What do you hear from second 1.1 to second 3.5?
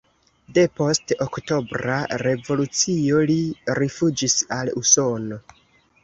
Oktobra Revolucio li